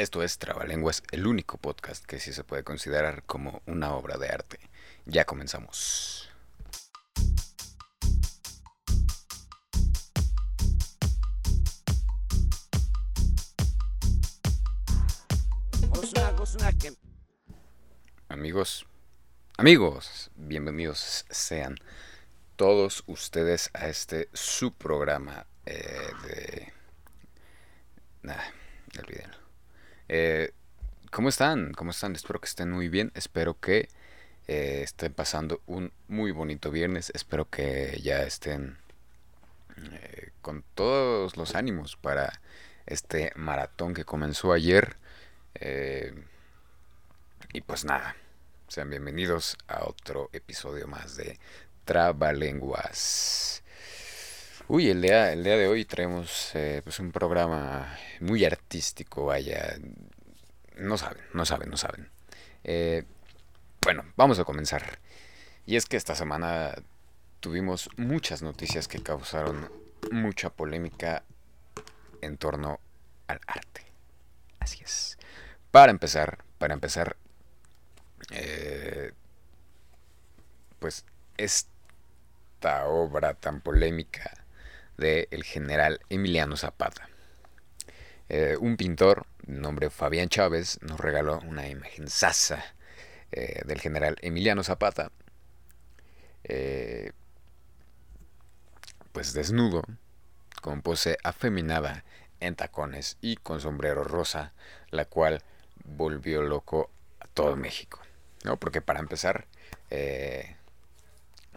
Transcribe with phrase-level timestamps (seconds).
[0.00, 4.30] Esto es Trabalenguas, el único podcast que sí se puede considerar como una obra de
[4.30, 4.58] arte.
[5.04, 6.30] Ya comenzamos.
[18.30, 18.86] Amigos,
[19.58, 21.76] amigos, bienvenidos sean
[22.56, 26.72] todos ustedes a este su programa eh, de...
[28.22, 28.50] Nada,
[28.98, 29.39] olvídenlo.
[30.12, 30.52] Eh,
[31.12, 31.72] ¿Cómo están?
[31.72, 32.16] ¿Cómo están?
[32.16, 33.12] Espero que estén muy bien.
[33.14, 33.88] Espero que
[34.48, 37.12] eh, estén pasando un muy bonito viernes.
[37.14, 38.76] Espero que ya estén
[39.92, 42.40] eh, con todos los ánimos para
[42.86, 44.96] este maratón que comenzó ayer.
[47.52, 48.16] y pues nada,
[48.66, 51.38] sean bienvenidos a otro episodio más de
[51.84, 53.59] Trabalenguas.
[54.72, 59.76] Uy, el día, el día de hoy traemos eh, pues un programa muy artístico, vaya.
[60.76, 62.08] No saben, no saben, no saben.
[62.62, 63.02] Eh,
[63.82, 65.00] bueno, vamos a comenzar.
[65.66, 66.72] Y es que esta semana
[67.40, 69.68] tuvimos muchas noticias que causaron
[70.12, 71.24] mucha polémica
[72.20, 72.78] en torno
[73.26, 73.84] al arte.
[74.60, 75.18] Así es.
[75.72, 77.16] Para empezar, para empezar,
[78.30, 79.10] eh,
[80.78, 81.04] pues
[81.36, 84.39] esta obra tan polémica
[85.00, 87.08] del el general Emiliano Zapata.
[88.28, 92.62] Eh, un pintor, nombre Fabián Chávez, nos regaló una imagen sasa
[93.32, 95.10] eh, del general Emiliano Zapata,
[96.44, 97.10] eh,
[99.12, 99.82] pues desnudo,
[100.62, 102.04] con pose afeminada
[102.38, 104.52] en tacones y con sombrero rosa,
[104.90, 105.42] la cual
[105.84, 107.98] volvió loco a todo México.
[108.44, 108.58] ¿no?
[108.58, 109.46] Porque para empezar,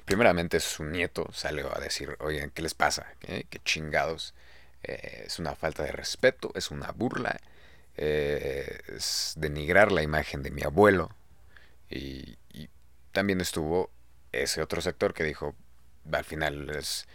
[0.06, 3.08] primeramente su nieto salió a decir, oigan, ¿qué les pasa?
[3.20, 4.34] ¿Qué, chingados?
[4.84, 7.40] Eh, es una falta de respeto, es una burla,
[7.96, 11.10] eh, es denigrar la imagen de mi abuelo.
[11.90, 12.38] Y,
[13.12, 13.92] también estuvo
[14.32, 15.56] ese otro sector que dijo,
[16.12, 17.06] al final es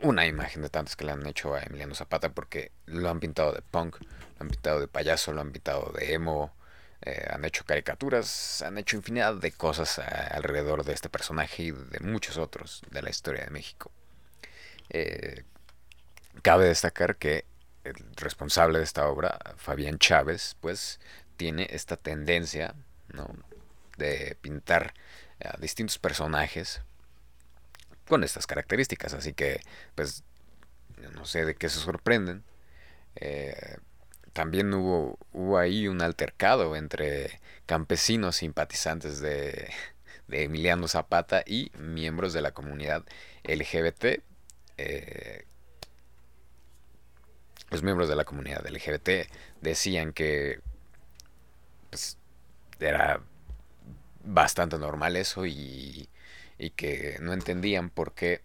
[0.00, 3.52] una imagen de tantas que le han hecho a Emiliano Zapata porque lo han pintado
[3.52, 6.54] de punk, lo han pintado de payaso, lo han pintado de emo,
[7.02, 11.70] eh, han hecho caricaturas, han hecho infinidad de cosas eh, alrededor de este personaje y
[11.70, 13.90] de muchos otros de la historia de México.
[14.90, 15.44] Eh,
[16.42, 17.46] cabe destacar que
[17.84, 21.00] el responsable de esta obra, Fabián Chávez, pues
[21.38, 22.74] tiene esta tendencia
[23.96, 24.92] de pintar
[25.42, 26.82] a distintos personajes
[28.08, 29.14] con estas características.
[29.14, 29.62] Así que,
[29.94, 30.22] pues,
[31.14, 32.44] no sé de qué se sorprenden
[34.32, 39.70] también hubo, hubo ahí un altercado entre campesinos simpatizantes de,
[40.30, 43.04] Emiliano Zapata y miembros de la comunidad
[43.44, 44.22] LGBT.
[44.78, 45.44] Eh,
[47.70, 49.30] los miembros de la comunidad LGBT
[49.60, 50.60] decían que
[51.90, 52.16] pues,
[52.78, 53.22] era
[54.22, 56.08] bastante normal eso y,
[56.58, 58.42] y que no entendían por qué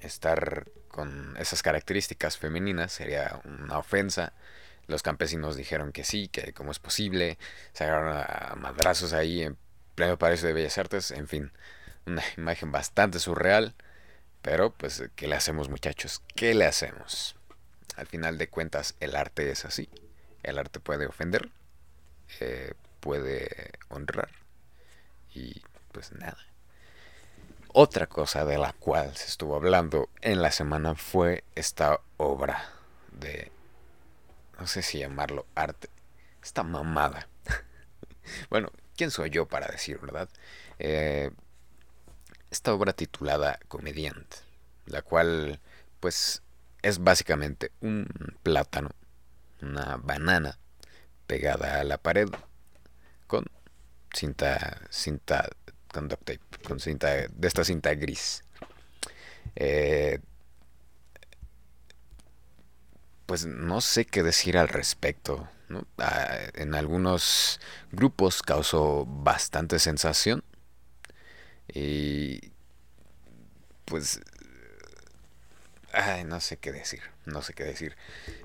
[0.00, 4.32] estar con esas características femeninas sería una ofensa
[4.86, 7.38] los campesinos dijeron que sí, que cómo es posible.
[7.72, 9.56] Se agarraron a madrazos ahí en
[9.94, 11.10] pleno Palacio de Bellas Artes.
[11.10, 11.52] En fin,
[12.06, 13.74] una imagen bastante surreal.
[14.42, 16.22] Pero pues, ¿qué le hacemos muchachos?
[16.34, 17.36] ¿Qué le hacemos?
[17.96, 19.88] Al final de cuentas, el arte es así.
[20.42, 21.50] El arte puede ofender,
[22.40, 24.30] eh, puede honrar.
[25.32, 25.62] Y
[25.92, 26.38] pues nada.
[27.72, 32.68] Otra cosa de la cual se estuvo hablando en la semana fue esta obra
[33.12, 33.52] de
[34.62, 35.88] no sé si llamarlo arte,
[36.40, 37.26] esta mamada.
[38.48, 40.28] bueno, ¿quién soy yo para decir, verdad?
[40.78, 41.32] Eh,
[42.48, 44.36] esta obra titulada Comediante,
[44.86, 45.58] la cual
[45.98, 46.42] pues
[46.80, 48.06] es básicamente un
[48.44, 48.90] plátano,
[49.62, 50.56] una banana
[51.26, 52.28] pegada a la pared
[53.26, 53.44] con
[54.14, 55.50] cinta, cinta,
[55.92, 58.44] con tape, con cinta, de esta cinta gris.
[59.56, 60.20] Eh,
[63.32, 65.48] pues no sé qué decir al respecto.
[65.96, 70.44] Ah, en algunos grupos causó bastante sensación.
[71.72, 72.52] Y
[73.86, 74.20] pues...
[75.94, 77.96] Ay, no sé qué decir, no sé qué decir.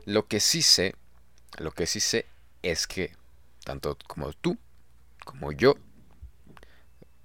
[0.05, 0.95] Lo que sí sé,
[1.57, 2.25] lo que sí sé
[2.61, 3.13] es que
[3.65, 4.57] tanto como tú,
[5.25, 5.75] como yo,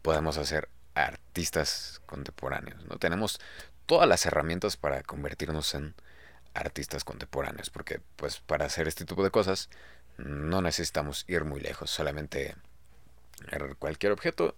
[0.02, 2.84] podemos hacer artistas contemporáneos.
[2.86, 2.98] ¿no?
[2.98, 3.38] Tenemos
[3.86, 5.94] todas las herramientas para convertirnos en
[6.54, 9.70] artistas contemporáneos, porque pues para hacer este tipo de cosas
[10.18, 12.54] no necesitamos ir muy lejos, solamente
[13.78, 14.56] cualquier objeto,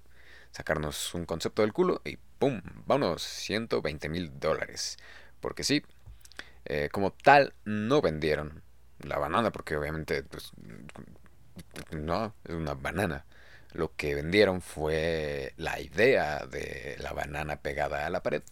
[0.51, 2.61] sacarnos un concepto del culo y ¡pum!
[2.87, 4.99] Vámonos, 120 mil dólares.
[5.41, 5.83] Porque sí,
[6.65, 8.63] eh, como tal, no vendieron
[9.01, 10.53] la banana, porque obviamente, pues,
[11.91, 13.25] no, es una banana.
[13.73, 18.43] Lo que vendieron fue la idea de la banana pegada a la pared.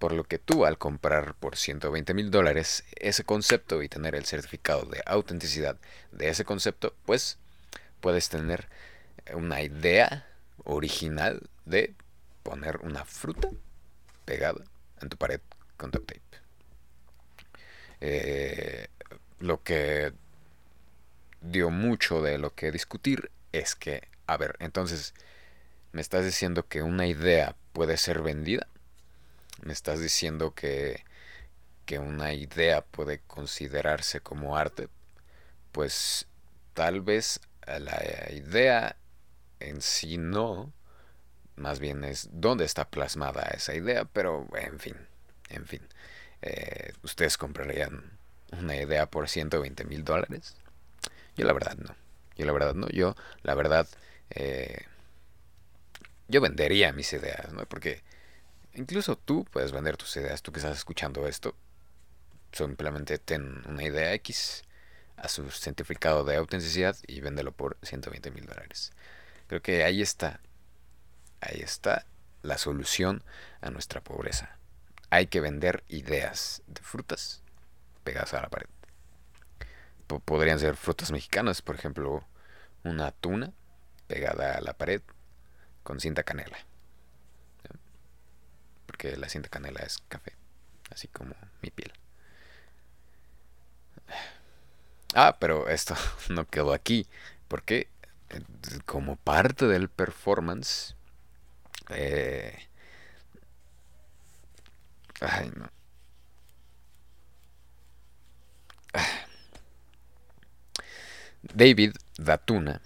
[0.00, 4.24] Por lo que tú al comprar por 120 mil dólares ese concepto y tener el
[4.24, 5.76] certificado de autenticidad
[6.10, 7.38] de ese concepto, pues
[8.00, 8.68] puedes tener
[9.34, 10.26] una idea
[10.64, 11.94] original de
[12.42, 13.48] poner una fruta
[14.24, 14.64] pegada
[15.00, 15.40] en tu pared
[15.76, 16.22] con duct tape.
[18.00, 18.88] Eh,
[19.38, 20.12] lo que
[21.42, 25.14] dio mucho de lo que discutir es que, a ver, entonces,
[25.92, 28.66] ¿me estás diciendo que una idea puede ser vendida?
[29.62, 31.04] ¿Me estás diciendo que,
[31.86, 34.88] que una idea puede considerarse como arte?
[35.72, 36.26] Pues
[36.74, 38.02] tal vez la
[38.32, 38.96] idea
[39.60, 40.72] en sí no,
[41.56, 44.96] más bien es dónde está plasmada esa idea, pero en fin,
[45.50, 45.82] en fin.
[46.42, 48.18] Eh, ¿Ustedes comprarían
[48.52, 50.56] una idea por 120 mil dólares?
[51.36, 51.94] Yo la verdad no.
[52.36, 52.88] Yo la verdad no.
[52.88, 53.86] Yo la verdad...
[54.30, 54.86] Eh,
[56.28, 57.64] yo vendería mis ideas, ¿no?
[57.66, 58.02] Porque
[58.74, 61.54] incluso tú puedes vender tus ideas, tú que estás escuchando esto.
[62.52, 64.62] Simplemente ten una idea X
[65.16, 68.92] a su certificado de autenticidad y véndelo por 120 mil dólares.
[69.46, 70.40] Creo que ahí está.
[71.40, 72.06] Ahí está
[72.42, 73.22] la solución
[73.60, 74.56] a nuestra pobreza.
[75.10, 77.42] Hay que vender ideas de frutas
[78.04, 78.68] pegadas a la pared.
[80.24, 82.24] podrían ser frutas mexicanas, por ejemplo,
[82.82, 83.52] una tuna
[84.06, 85.02] pegada a la pared
[85.82, 86.58] con cinta canela.
[89.00, 90.34] Porque la cinta canela es café,
[90.90, 91.90] así como mi piel.
[95.14, 95.94] Ah, pero esto
[96.28, 97.06] no quedó aquí,
[97.48, 97.88] porque
[98.28, 98.42] eh,
[98.84, 100.96] como parte del performance,
[101.88, 102.58] eh,
[105.22, 105.70] ay, no.
[111.42, 112.82] David Datuna,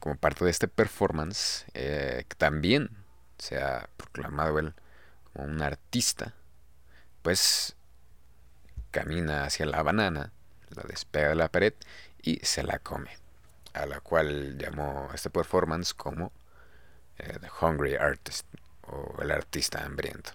[0.00, 2.88] como parte de este performance, eh, también
[3.36, 4.74] se ha proclamado él
[5.36, 6.34] un artista,
[7.22, 7.76] pues
[8.90, 10.32] camina hacia la banana
[10.70, 11.74] la despega de la pared
[12.22, 13.10] y se la come,
[13.72, 16.32] a la cual llamó este performance como
[17.18, 18.46] eh, The Hungry Artist
[18.82, 20.32] o el artista hambriento.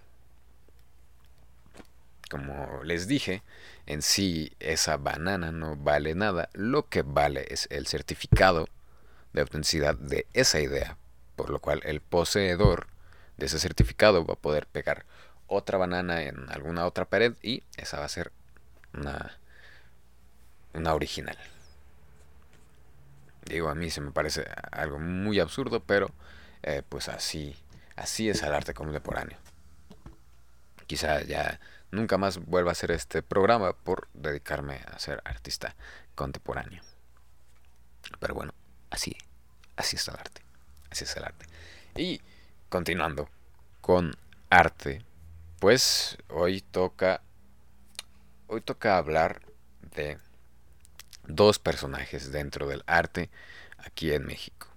[2.29, 3.43] Como les dije,
[3.85, 8.69] en sí esa banana no vale nada, lo que vale es el certificado
[9.33, 10.97] de autenticidad de esa idea,
[11.35, 12.87] por lo cual el poseedor
[13.41, 15.03] de ese certificado va a poder pegar
[15.47, 18.31] otra banana en alguna otra pared y esa va a ser
[18.93, 19.35] una
[20.73, 21.37] una original.
[23.45, 26.11] Digo, a mí se me parece algo muy absurdo, pero
[26.61, 27.55] eh, pues así,
[27.95, 29.39] así es el arte contemporáneo.
[30.85, 31.59] Quizá ya
[31.89, 35.75] nunca más vuelva a hacer este programa por dedicarme a ser artista
[36.13, 36.83] contemporáneo.
[38.19, 38.53] Pero bueno,
[38.91, 39.17] así,
[39.77, 40.43] así es el arte.
[40.91, 41.47] Así es el arte.
[41.95, 42.21] Y
[42.71, 43.29] continuando
[43.81, 44.15] con
[44.49, 45.03] arte,
[45.59, 47.21] pues hoy toca,
[48.47, 49.41] hoy toca hablar
[49.93, 50.17] de
[51.27, 53.29] dos personajes dentro del arte
[53.77, 54.67] aquí en México.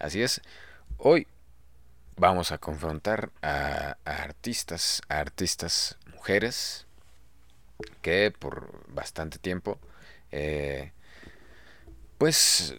[0.00, 0.42] Así es,
[0.96, 1.28] hoy
[2.16, 6.88] vamos a confrontar a, artistas, a artistas mujeres
[8.02, 9.78] que por bastante tiempo,
[10.32, 10.90] eh,
[12.18, 12.74] pues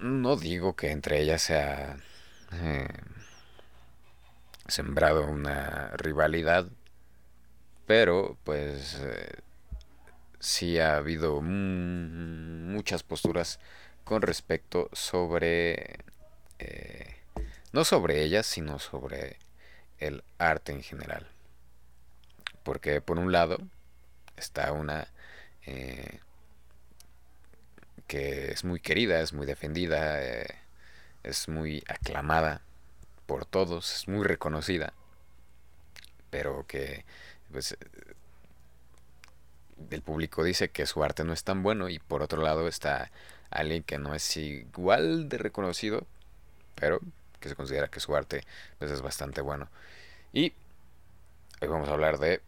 [0.00, 1.96] no digo que entre ellas sea
[2.52, 2.88] eh,
[4.68, 6.66] sembrado una rivalidad,
[7.86, 9.40] pero pues eh,
[10.40, 13.58] sí ha habido muchas posturas
[14.04, 15.98] con respecto sobre,
[16.58, 17.16] eh,
[17.72, 19.38] no sobre ellas, sino sobre
[19.98, 21.26] el arte en general.
[22.62, 23.58] Porque por un lado
[24.36, 25.08] está una
[25.66, 26.20] eh,
[28.06, 30.46] que es muy querida, es muy defendida, eh,
[31.26, 32.62] es muy aclamada
[33.26, 34.92] por todos, es muy reconocida,
[36.30, 37.04] pero que
[37.50, 37.76] pues,
[39.90, 43.10] el público dice que su arte no es tan bueno y por otro lado está
[43.50, 46.06] alguien que no es igual de reconocido,
[46.74, 47.00] pero
[47.40, 48.44] que se considera que su arte
[48.78, 49.68] pues, es bastante bueno.
[50.32, 50.52] Y
[51.60, 52.40] hoy vamos a hablar de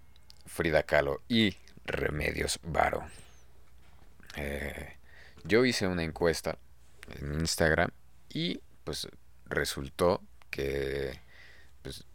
[0.46, 3.04] Frida Kahlo y Remedios Varo.
[4.36, 4.96] Eh,
[5.44, 6.58] yo hice una encuesta
[7.18, 7.90] en Instagram
[8.28, 9.06] y pues
[9.44, 11.20] resultó que
[11.82, 12.06] pues,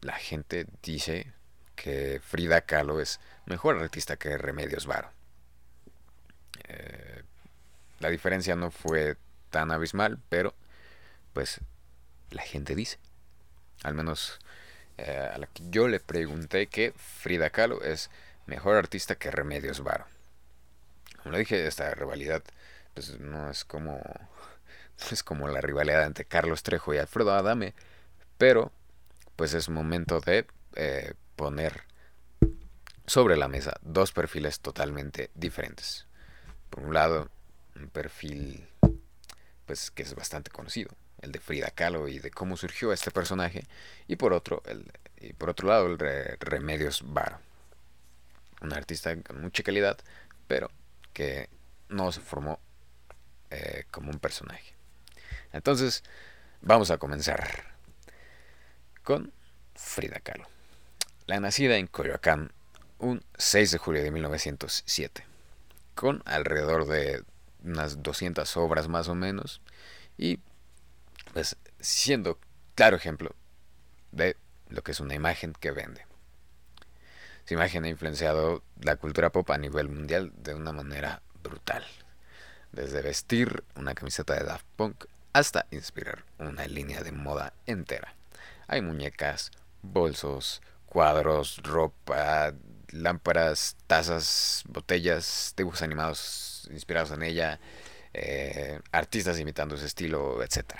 [0.00, 1.32] la gente dice
[1.74, 5.10] que Frida Kahlo es mejor artista que Remedios Varo.
[6.68, 7.24] Eh,
[7.98, 9.16] la diferencia no fue
[9.50, 10.54] tan abismal, pero
[11.32, 11.60] pues
[12.30, 13.00] la gente dice.
[13.82, 14.38] Al menos
[14.98, 18.08] eh, a la que yo le pregunté que Frida Kahlo es
[18.46, 20.06] mejor artista que Remedios Varo.
[21.16, 22.44] Como lo dije, esta rivalidad
[22.94, 24.00] pues no es como
[25.10, 27.74] es como la rivalidad entre Carlos Trejo y Alfredo Adame,
[28.38, 28.72] pero
[29.36, 30.46] pues es momento de
[30.76, 31.84] eh, poner
[33.06, 36.06] sobre la mesa dos perfiles totalmente diferentes.
[36.70, 37.30] Por un lado,
[37.76, 38.66] un perfil
[39.66, 43.64] pues que es bastante conocido, el de Frida Kahlo y de cómo surgió este personaje,
[44.06, 47.38] y por otro, el, y por otro lado, el de Remedios Varo,
[48.60, 49.98] un artista con mucha calidad,
[50.46, 50.70] pero
[51.12, 51.48] que
[51.88, 52.58] no se formó
[53.50, 54.73] eh, como un personaje.
[55.54, 56.02] Entonces,
[56.62, 57.76] vamos a comenzar
[59.04, 59.32] con
[59.76, 60.48] Frida Kahlo.
[61.26, 62.52] La nacida en Coyoacán
[62.98, 65.24] un 6 de julio de 1907,
[65.94, 67.22] con alrededor de
[67.62, 69.60] unas 200 obras más o menos,
[70.18, 70.40] y
[71.32, 72.40] pues siendo
[72.74, 73.36] claro ejemplo
[74.10, 74.36] de
[74.70, 76.04] lo que es una imagen que vende.
[77.44, 81.84] Su imagen ha influenciado la cultura pop a nivel mundial de una manera brutal.
[82.72, 88.14] Desde vestir una camiseta de Daft Punk hasta inspirar una línea de moda entera.
[88.68, 89.50] Hay muñecas,
[89.82, 92.54] bolsos, cuadros, ropa,
[92.92, 97.58] lámparas, tazas, botellas, dibujos animados inspirados en ella,
[98.14, 100.76] eh, artistas imitando su estilo, etc.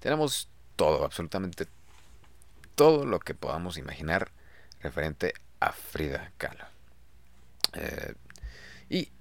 [0.00, 1.68] Tenemos todo, absolutamente
[2.74, 4.32] todo lo que podamos imaginar
[4.80, 6.64] referente a Frida Kahlo.
[7.74, 8.14] Eh,
[8.88, 9.12] y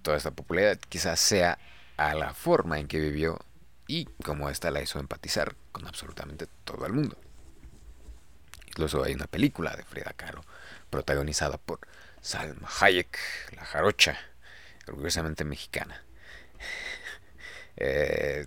[0.00, 1.58] toda esta popularidad quizás sea
[1.96, 3.38] a la forma en que vivió
[3.86, 7.16] y cómo ésta la hizo empatizar con absolutamente todo el mundo.
[8.66, 10.42] Incluso hay una película de Frida Kahlo
[10.90, 11.80] protagonizada por
[12.20, 13.18] Salma Hayek,
[13.54, 14.18] la jarocha,
[14.86, 16.02] orgullosamente mexicana.
[17.78, 18.46] Eh,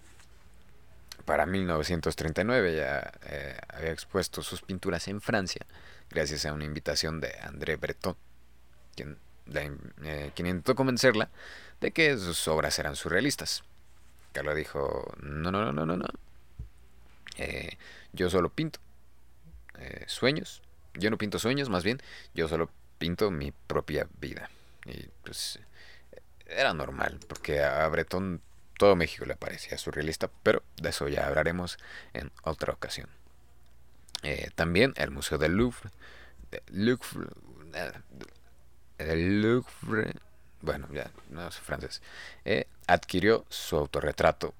[1.23, 5.67] para 1939 ya eh, había expuesto sus pinturas en Francia
[6.09, 8.17] gracias a una invitación de André Breton,
[8.95, 9.19] quien,
[9.53, 11.29] eh, quien intentó convencerla
[11.81, 13.63] de que sus obras eran surrealistas.
[14.33, 16.07] Carla dijo, no, no, no, no, no, no.
[18.13, 18.79] yo solo pinto.
[19.79, 20.61] Eh, sueños.
[20.93, 22.01] Yo no pinto sueños, más bien,
[22.33, 24.49] yo solo pinto mi propia vida.
[24.85, 25.59] Y pues
[26.45, 28.41] era normal, porque a Breton
[28.77, 31.77] todo México le parecía surrealista, pero de eso ya hablaremos
[32.13, 33.09] en otra ocasión.
[34.23, 35.91] Eh, también el Museo del Louvre,
[36.67, 37.27] Louvre,
[38.97, 40.13] el Louvre,
[40.61, 42.01] bueno, ya no sé francés,
[42.45, 44.53] eh, adquirió su autorretrato,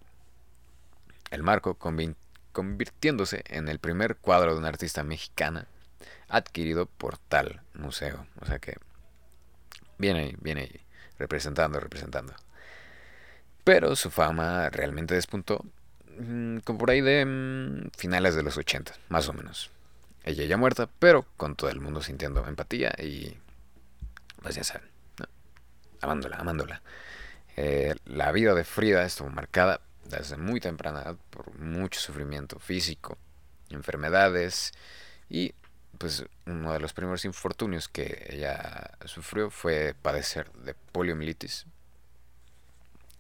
[1.32, 5.68] el marco con 20 convirtiéndose en el primer cuadro de una artista mexicana
[6.28, 8.26] adquirido por tal museo.
[8.42, 8.78] O sea que
[9.98, 10.82] viene ahí, viene ahí,
[11.18, 12.34] representando, representando.
[13.64, 15.64] Pero su fama realmente despuntó
[16.18, 19.70] mm, como por ahí de mm, finales de los 80, más o menos.
[20.24, 23.38] Ella ya muerta, pero con todo el mundo sintiendo empatía y
[24.42, 24.88] pues ya saben,
[26.02, 26.82] amándola, amándola.
[27.56, 33.18] Eh, la vida de Frida estuvo marcada desde muy temprana edad por mucho sufrimiento físico,
[33.70, 34.72] enfermedades
[35.30, 35.54] y
[35.98, 41.66] pues uno de los primeros infortunios que ella sufrió fue padecer de poliomielitis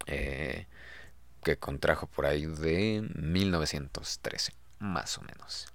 [0.05, 0.65] eh,
[1.43, 5.67] que contrajo por ahí de 1913 más o menos.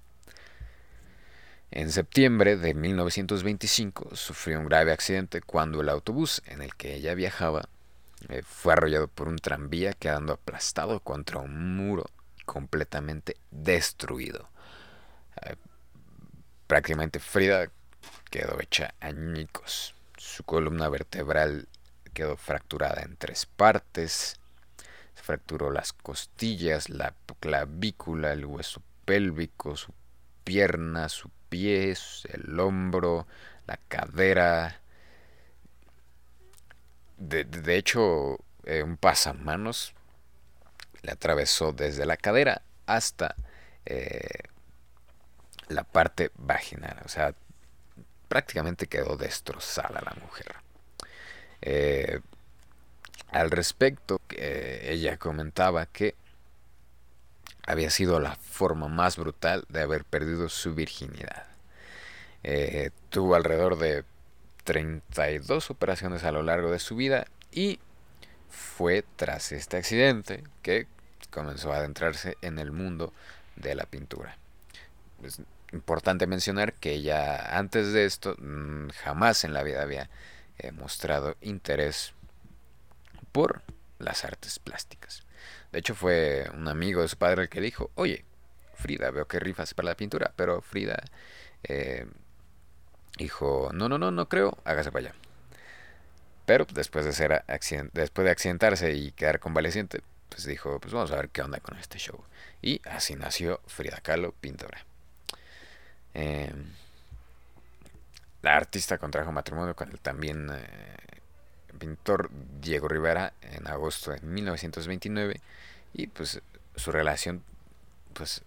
[1.76, 7.16] En septiembre de 1925 sufrió un grave accidente cuando el autobús en el que ella
[7.16, 7.69] viajaba
[8.28, 12.07] eh, fue arrollado por un tranvía quedando aplastado contra un muro
[12.47, 14.49] completamente destruido.
[15.43, 15.57] Eh,
[16.69, 17.66] prácticamente Frida
[18.31, 19.97] quedó hecha añicos.
[20.16, 21.66] Su columna vertebral
[22.12, 24.38] quedó fracturada en tres partes.
[25.16, 29.93] Fracturó las costillas, la clavícula, el hueso pélvico, su
[30.45, 31.94] pierna, su pie,
[32.32, 33.28] el hombro,
[33.68, 34.80] la cadera,
[37.16, 39.94] de, hecho, eh, un pasamanos
[41.02, 43.37] le atravesó desde la cadera hasta
[43.87, 44.49] eh,
[45.68, 47.00] la parte vaginal.
[47.04, 47.34] O sea,
[48.26, 50.56] prácticamente quedó destrozada la mujer.
[51.62, 52.18] Eh,
[53.30, 56.16] al respecto, ella comentaba que
[57.66, 61.47] había sido la forma más brutal de haber perdido su virginidad.
[63.11, 64.04] tuvo alrededor de
[64.64, 67.78] 32 operaciones a lo largo de su vida y
[68.50, 70.87] fue tras este accidente que
[71.30, 73.12] comenzó a adentrarse en el mundo
[73.56, 74.37] de la pintura.
[75.23, 75.40] Es
[75.73, 80.09] importante mencionar que ella antes de esto mm, jamás en la vida había
[80.59, 82.12] eh, mostrado interés
[83.33, 83.62] por
[83.99, 85.24] las artes plásticas.
[85.75, 88.25] De hecho fue un amigo de su padre el que dijo, oye,
[88.75, 91.02] Frida, veo que rifas para la pintura, pero Frida
[91.64, 92.07] eh,
[93.19, 95.14] Dijo, no, no, no, no creo, hágase para allá.
[96.47, 97.45] Pero después de, ser
[97.93, 101.76] después de accidentarse y quedar convaleciente, pues dijo, pues vamos a ver qué onda con
[101.76, 102.23] este show.
[102.62, 104.85] Y así nació Frida Kahlo, pintora.
[106.12, 106.66] Em,
[108.43, 111.13] la artista contrajo matrimonio con el también eh,
[111.78, 115.40] pintor Diego Rivera en agosto de 1929
[115.93, 116.40] y pues
[116.76, 117.43] su relación
[118.12, 118.43] pues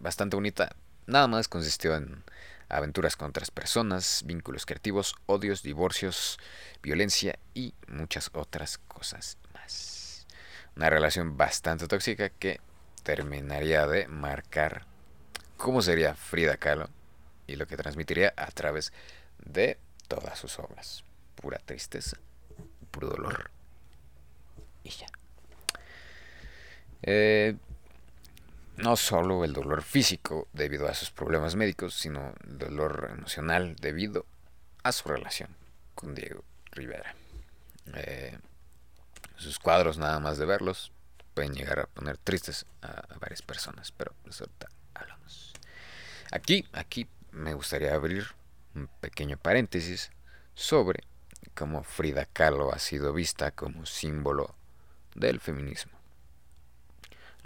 [0.00, 0.74] bastante bonita
[1.06, 2.22] nada más consistió en
[2.68, 6.38] aventuras con otras personas, vínculos creativos, odios, divorcios,
[6.82, 10.26] violencia y muchas otras cosas más.
[10.74, 12.60] Una relación bastante tóxica que
[13.02, 14.84] terminaría de marcar
[15.56, 16.90] cómo sería Frida Kahlo
[17.46, 18.92] y lo que transmitiría a través
[19.44, 19.78] de
[20.08, 21.04] todas sus obras.
[21.36, 22.16] Pura tristeza,
[23.00, 23.50] dolor
[24.82, 25.06] y ya.
[27.02, 27.56] Eh,
[28.76, 34.26] no solo el dolor físico debido a sus problemas médicos, sino el dolor emocional debido
[34.82, 35.48] a su relación
[35.94, 37.14] con Diego Rivera.
[37.94, 38.38] Eh,
[39.36, 40.92] sus cuadros, nada más de verlos,
[41.34, 45.52] pueden llegar a poner tristes a, varias personas, pero eso ahorita hablamos.
[46.32, 48.26] Aquí, aquí me gustaría abrir
[48.74, 50.10] un pequeño paréntesis
[50.54, 51.04] sobre
[51.54, 54.54] cómo Frida Kahlo ha sido vista como símbolo
[55.14, 55.96] del feminismo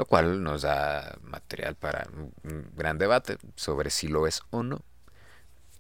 [0.01, 2.09] lo cual nos da material para
[2.43, 4.81] un gran debate sobre si lo es o no.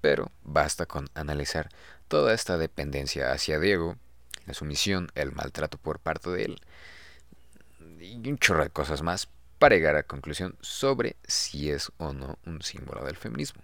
[0.03, 1.71] Pero basta con analizar
[2.07, 3.97] toda esta dependencia hacia Diego,
[4.45, 6.61] la sumisión, el maltrato por parte de él
[7.99, 9.27] y un chorro de cosas más
[9.59, 13.63] para llegar a conclusión sobre si es o no un símbolo del feminismo.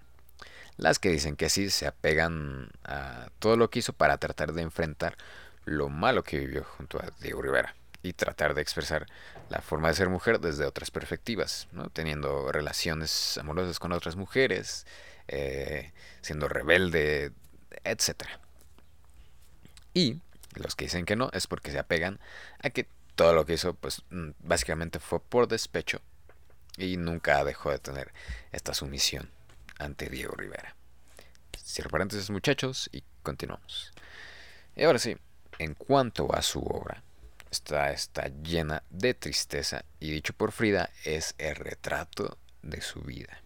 [0.76, 4.62] Las que dicen que sí se apegan a todo lo que hizo para tratar de
[4.62, 5.16] enfrentar
[5.64, 9.06] lo malo que vivió junto a Diego Rivera y tratar de expresar
[9.48, 11.90] la forma de ser mujer desde otras perspectivas, ¿no?
[11.90, 14.86] teniendo relaciones amorosas con otras mujeres,
[15.28, 17.32] eh, siendo rebelde,
[17.84, 18.24] etc.
[19.92, 20.20] Y
[20.54, 22.20] los que dicen que no es porque se apegan
[22.62, 26.00] a que todo lo que hizo, pues mm, básicamente fue por despecho
[26.76, 28.12] y nunca dejó de tener
[28.52, 29.30] esta sumisión
[29.78, 30.74] ante Diego Rivera.
[31.58, 33.92] Cierro paréntesis muchachos y continuamos.
[34.74, 35.16] Y ahora sí,
[35.58, 37.02] en cuanto a su obra,
[37.50, 43.40] esta está llena de tristeza y dicho por Frida es el retrato de su vida.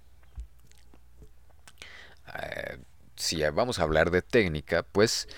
[2.35, 2.79] Eh,
[3.17, 5.29] si vamos a hablar de técnica, pues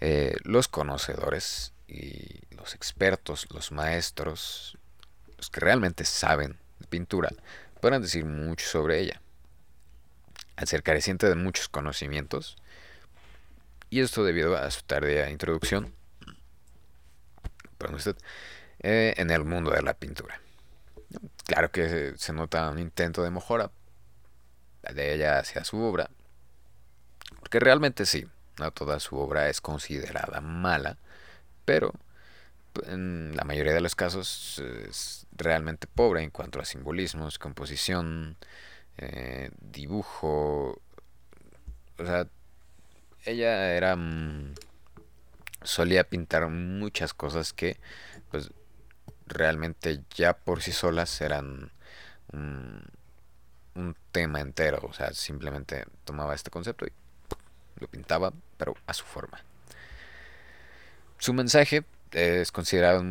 [0.00, 4.78] eh, los conocedores y los expertos, los maestros,
[5.36, 7.30] los que realmente saben de pintura,
[7.80, 9.20] podrán decir mucho sobre ella.
[10.56, 12.56] Al ser careciente de muchos conocimientos,
[13.88, 15.94] y esto debido a su tardía introducción,
[17.94, 18.16] usted,
[18.80, 20.40] eh, en el mundo de la pintura.
[21.46, 23.70] Claro que se nota un intento de mejora
[24.82, 26.10] de ella hacia su obra,
[27.40, 28.26] porque realmente sí,
[28.58, 30.98] no toda su obra es considerada mala,
[31.64, 31.92] pero
[32.86, 38.36] en la mayoría de los casos es realmente pobre en cuanto a simbolismos, composición,
[39.00, 40.78] eh, dibujo.
[41.98, 42.26] O sea,
[43.24, 43.96] ella era
[45.62, 47.78] solía pintar muchas cosas que
[48.30, 48.50] pues
[49.26, 51.70] realmente ya por sí solas eran
[52.32, 52.88] un,
[54.12, 56.92] tema entero, o sea, simplemente tomaba este concepto y
[57.78, 59.42] lo pintaba, pero a su forma.
[61.18, 63.02] Su mensaje es considerado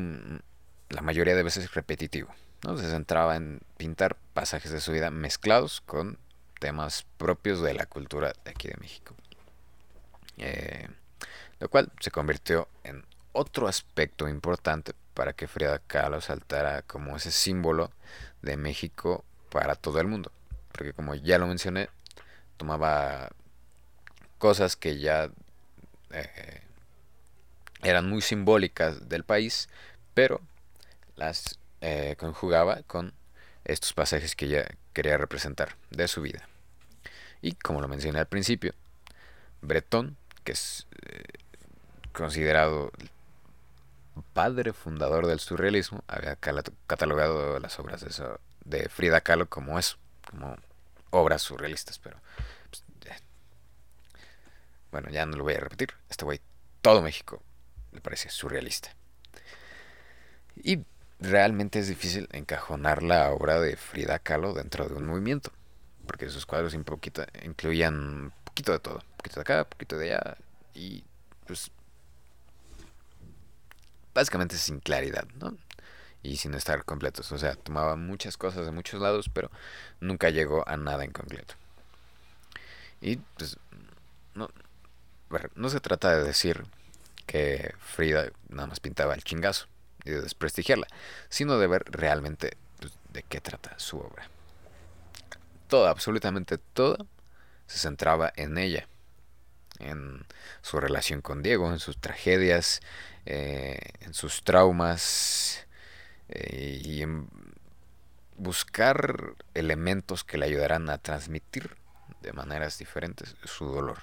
[0.90, 2.30] la mayoría de veces repetitivo,
[2.64, 2.78] ¿no?
[2.78, 6.18] Se centraba en pintar pasajes de su vida mezclados con
[6.60, 9.16] temas propios de la cultura de aquí de México.
[10.38, 10.88] Eh,
[11.60, 17.32] lo cual se convirtió en otro aspecto importante para que Frida Kahlo saltara como ese
[17.32, 17.92] símbolo
[18.42, 20.32] de México para todo el mundo.
[20.72, 21.90] Porque como ya lo mencioné,
[22.58, 23.30] tomaba
[24.38, 25.30] cosas que ya
[26.12, 26.62] eh,
[27.82, 29.70] eran muy simbólicas del país,
[30.14, 30.42] pero
[31.16, 33.14] las eh, conjugaba con
[33.66, 36.48] estos pasajes que ella quería representar de su vida.
[37.42, 38.74] Y como lo mencioné al principio,
[39.62, 41.24] Breton, que es eh,
[42.12, 42.92] considerado
[44.34, 48.06] padre fundador del surrealismo, había catalogado las obras
[48.66, 49.80] de, Frida Kahlo como
[50.30, 50.58] como
[51.12, 52.18] obras surrealistas, pero
[52.70, 52.84] pues,
[54.92, 55.94] bueno, ya no lo voy a repetir.
[56.10, 56.42] Este güey,
[56.82, 57.42] todo México
[57.92, 58.94] le parece surrealista.
[60.56, 60.80] Y
[61.20, 65.52] realmente es difícil encajonar la obra de Frida Kahlo dentro de un movimiento,
[66.08, 70.38] porque sus cuadros incluían un poquito de todo, un poquito de acá, poquito de allá,
[70.74, 71.04] y
[71.46, 71.72] pues
[74.14, 75.58] básicamente sin claridad, ¿no?
[76.22, 77.32] Y sin estar completos.
[77.32, 79.50] O sea, tomaba muchas cosas de muchos lados, pero
[80.02, 81.56] nunca llegó a nada en concreto.
[83.02, 83.58] Y pues,
[84.36, 84.50] no,
[85.56, 86.66] no se trata de decir
[87.26, 89.69] que Frida nada más pintaba el chingazo
[90.06, 90.88] y de desprestigiarla,
[91.30, 94.30] sino de ver realmente pues, de qué trata su obra.
[95.68, 97.06] Toda, absolutamente toda,
[97.68, 98.88] se centraba en ella,
[99.80, 100.26] en
[100.62, 102.82] su relación con Diego, en sus tragedias,
[103.26, 105.68] eh, en sus traumas
[106.30, 107.28] eh, y en
[108.38, 111.76] buscar elementos que le ayudaran a transmitir
[112.22, 114.00] de maneras diferentes su dolor.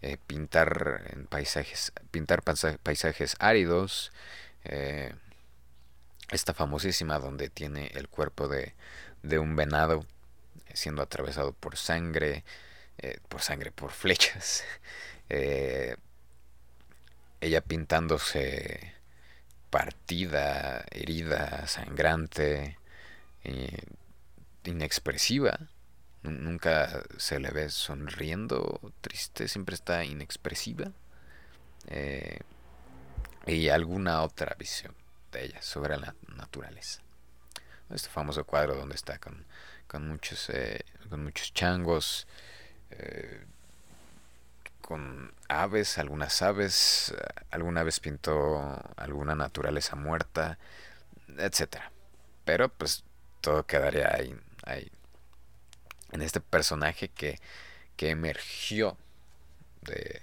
[0.00, 4.12] Eh, pintar en paisajes, pintar paisajes áridos,
[4.64, 5.14] eh,
[6.30, 8.74] esta famosísima donde tiene el cuerpo de,
[9.22, 10.06] de un venado
[10.74, 12.44] siendo atravesado por sangre,
[12.98, 14.64] eh, por sangre, por flechas,
[17.40, 18.94] ella pintándose
[19.70, 22.78] partida, herida, sangrante,
[24.64, 25.58] inexpresiva,
[26.22, 30.92] nunca se le ve sonriendo, triste, siempre está inexpresiva.
[33.48, 34.94] Y alguna otra visión
[35.32, 37.00] de ella sobre la naturaleza.
[37.88, 39.46] Este famoso cuadro donde está con,
[39.86, 42.26] con muchos, eh, con muchos changos,
[42.90, 43.42] eh,
[44.82, 47.14] con aves, algunas aves,
[47.50, 50.58] alguna vez pintó alguna naturaleza muerta,
[51.38, 51.90] etcétera.
[52.44, 53.02] Pero pues
[53.40, 54.92] todo quedaría ahí, ahí
[56.12, 57.40] en este personaje que,
[57.96, 58.98] que emergió
[59.80, 60.20] de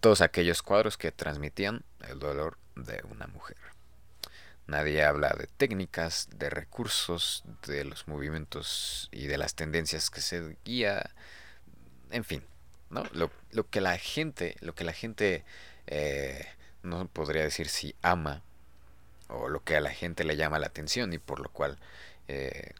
[0.00, 3.56] todos aquellos cuadros que transmitían el dolor de una mujer.
[4.66, 10.56] Nadie habla de técnicas, de recursos, de los movimientos y de las tendencias que se
[10.64, 11.10] guía,
[12.10, 12.42] en fin,
[12.88, 13.04] ¿no?
[13.12, 13.30] Lo,
[13.68, 15.44] que la gente, lo que la gente
[15.86, 16.46] eh,
[16.82, 18.42] no podría decir si ama
[19.28, 21.78] o lo que a la gente le llama la atención y por lo cual
[22.28, 22.72] eh,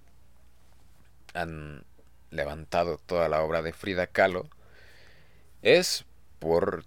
[1.34, 1.84] han
[2.30, 4.48] levantado toda la obra de Frida Kahlo
[5.62, 6.04] es
[6.38, 6.84] por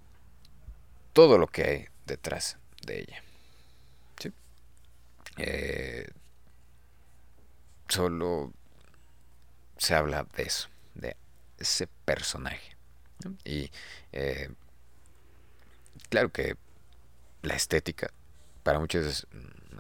[1.14, 3.24] todo lo que hay detrás de ella.
[5.40, 6.10] Eh,
[7.88, 8.52] solo
[9.78, 11.16] se habla de eso, de
[11.60, 12.76] ese personaje.
[13.44, 13.70] Y
[14.14, 14.50] eh,
[16.10, 16.58] claro que
[17.44, 18.12] la estética
[18.64, 19.28] para muchos es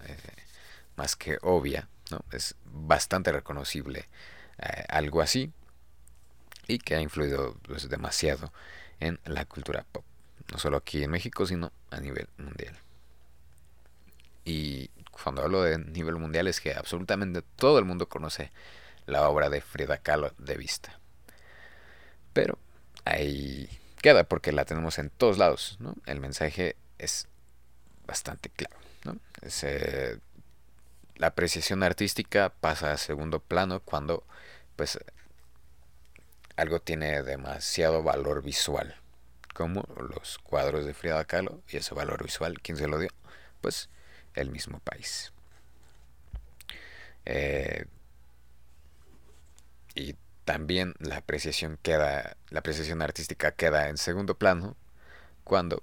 [0.04, 0.18] eh,
[0.96, 2.24] más que obvia, ¿no?
[2.32, 4.08] es bastante reconocible
[4.90, 5.52] algo así
[6.68, 8.52] y que ha influido pues, demasiado
[9.00, 10.04] en la cultura pop,
[10.52, 12.78] no solo aquí en México, sino a nivel mundial.
[14.46, 18.52] Y cuando hablo de nivel mundial es que absolutamente todo el mundo conoce
[19.06, 21.00] la obra de Frida Kahlo de vista.
[22.34, 22.58] Pero
[23.06, 23.70] ahí
[24.02, 25.96] queda porque la tenemos en todos lados, ¿no?
[26.06, 27.28] El mensaje es
[28.06, 29.18] bastante claro, ¿no?
[29.42, 30.18] Eh,
[31.16, 34.24] la apreciación artística pasa a segundo plano cuando
[34.76, 35.00] pues
[36.56, 38.96] algo tiene demasiado valor visual,
[39.58, 43.10] como los cuadros de Frida Kahlo, y ese valor visual, ¿quién se lo dio?
[43.60, 43.90] Pues
[44.36, 45.34] el mismo país.
[47.26, 47.88] Eh,
[49.96, 50.16] y
[50.46, 54.78] también la apreciación queda, la apreciación artística queda en segundo plano
[55.44, 55.82] cuando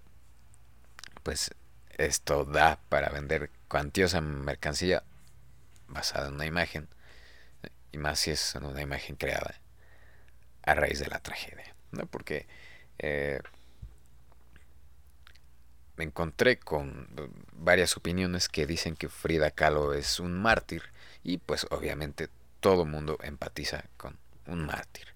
[1.24, 1.50] pues
[1.98, 5.02] esto da para vender cuantiosa mercancía
[5.88, 6.86] basada en una imagen
[7.90, 9.56] y más si es una imagen creada
[10.62, 12.06] a raíz de la tragedia, ¿no?
[12.06, 12.46] Porque
[12.98, 13.40] eh,
[15.96, 17.08] me encontré con
[17.52, 20.82] varias opiniones que dicen que Frida Kahlo es un mártir
[21.22, 22.28] y pues obviamente
[22.60, 25.06] todo mundo empatiza con un mártir.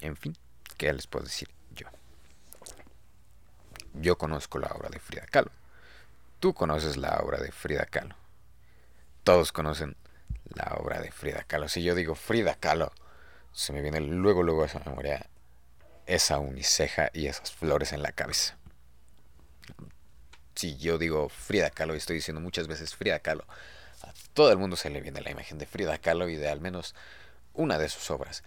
[0.00, 0.36] En fin,
[0.76, 1.86] ¿qué les puedo decir yo?
[3.94, 5.50] Yo conozco la obra de Frida Kahlo.
[6.40, 8.16] Tú conoces la obra de Frida Kahlo.
[9.22, 9.96] Todos conocen
[10.44, 11.68] la obra de Frida Kahlo.
[11.68, 12.92] Si yo digo Frida Kahlo,
[13.52, 15.26] se me viene luego, luego a esa memoria
[16.06, 18.56] esa uniceja y esas flores en la cabeza.
[20.54, 23.44] Si yo digo Frida Kahlo y estoy diciendo muchas veces Frida Kahlo,
[24.02, 26.60] a todo el mundo se le viene la imagen de Frida Kahlo y de al
[26.60, 26.94] menos
[27.54, 28.44] una de sus obras.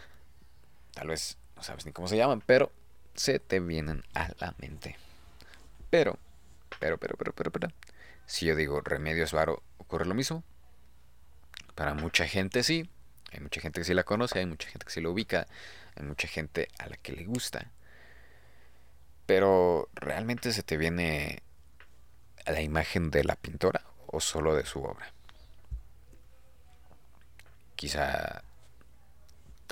[0.94, 2.72] Tal vez no sabes ni cómo se llaman, pero
[3.16, 4.96] se te vienen a la mente.
[5.90, 6.18] Pero,
[6.80, 7.68] pero, pero, pero, pero, pero,
[8.26, 10.44] si yo digo Remedios Varo, ¿ocurre lo mismo?
[11.76, 12.90] Para mucha gente sí,
[13.32, 15.48] hay mucha gente que sí la conoce, hay mucha gente que sí la ubica,
[15.96, 17.72] hay mucha gente a la que le gusta.
[19.28, 21.44] Pero ¿realmente se te viene
[22.46, 25.14] la imagen de la pintora o solo de su obra?
[27.76, 28.42] Quizá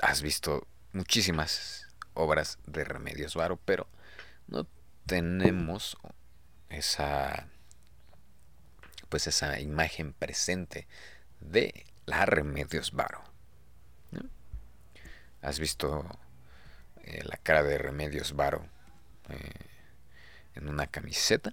[0.00, 3.88] has visto muchísimas obras de Remedios Varo, pero
[4.46, 4.66] no
[5.06, 5.96] tenemos
[6.68, 7.48] esa
[9.08, 10.86] pues esa imagen presente
[11.40, 13.22] de la Remedios Varo.
[15.40, 16.04] ¿Has visto
[17.04, 18.75] eh, la cara de Remedios Varo?
[19.30, 19.66] Eh,
[20.54, 21.52] en una camiseta,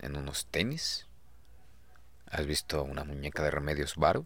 [0.00, 1.06] en unos tenis.
[2.30, 4.24] ¿Has visto una muñeca de Remedios Varo?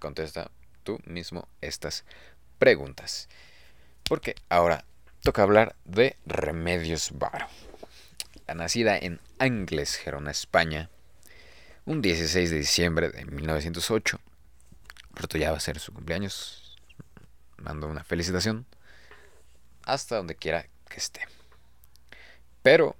[0.00, 0.50] Contesta
[0.84, 2.04] tú mismo estas
[2.58, 3.28] preguntas.
[4.08, 4.84] Porque ahora
[5.22, 7.46] toca hablar de Remedios Varo.
[8.54, 10.88] Nacida en Angles, Gerona, España,
[11.84, 14.20] un 16 de diciembre de 1908.
[15.14, 16.67] Pronto ya va a ser su cumpleaños.
[17.58, 18.66] Mando una felicitación.
[19.82, 21.20] Hasta donde quiera que esté.
[22.62, 22.96] Pero,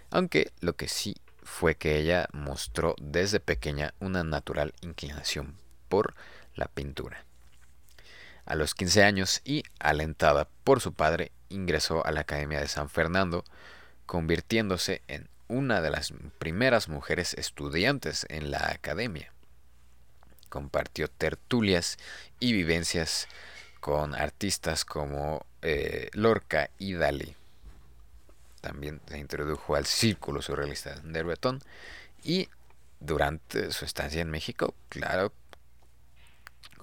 [0.10, 5.56] Aunque lo que sí fue que ella mostró desde pequeña una natural inclinación
[5.90, 6.14] por
[6.56, 7.26] la pintura.
[8.46, 12.90] A los 15 años y alentada por su padre, ingresó a la Academia de San
[12.90, 13.44] Fernando,
[14.06, 19.32] convirtiéndose en una de las primeras mujeres estudiantes en la academia.
[20.50, 21.98] Compartió tertulias
[22.40, 23.28] y vivencias
[23.88, 27.34] con artistas como eh, Lorca y Dalí.
[28.60, 31.64] También se introdujo al círculo surrealista de Breton
[32.22, 32.50] y
[33.00, 35.32] durante su estancia en México, claro,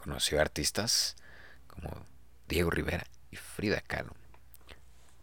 [0.02, 1.14] conoció artistas
[1.66, 1.90] como
[2.48, 4.14] Diego Rivera y Frida Kahlo,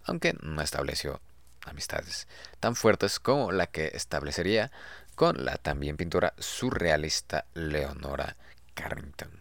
[0.04, 1.20] aunque no estableció
[1.66, 2.28] amistades
[2.60, 4.72] tan fuertes como la que establecería
[5.16, 8.38] con la también pintora surrealista Leonora
[8.76, 9.32] Carrington.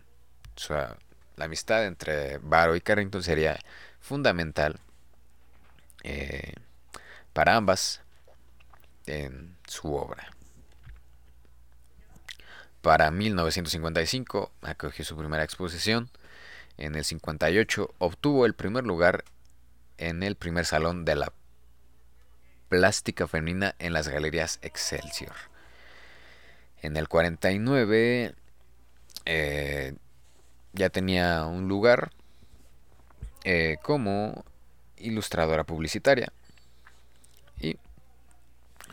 [1.41, 3.59] La amistad entre Barrow y Carrington sería
[3.99, 4.79] fundamental
[6.03, 6.53] eh,
[7.33, 8.03] para ambas
[9.07, 10.31] en su obra.
[12.83, 16.11] Para 1955 acogió su primera exposición.
[16.77, 19.25] En el 58 obtuvo el primer lugar
[19.97, 21.33] en el primer salón de la
[22.69, 25.37] plástica femenina en las galerías Excelsior.
[26.83, 28.35] En el 49
[29.25, 29.95] eh,
[30.73, 32.11] ya tenía un lugar
[33.45, 34.45] eh, como
[34.97, 36.33] ilustradora publicitaria.
[37.59, 37.79] Y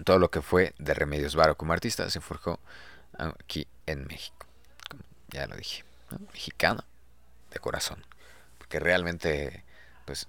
[0.04, 2.60] todo lo que fue de Remedios Varo como artista se forjó
[3.18, 4.46] aquí en México.
[5.30, 5.84] ya lo dije,
[6.32, 6.84] mexicano
[7.52, 8.06] de corazón,
[8.58, 9.63] porque realmente
[10.06, 10.28] pues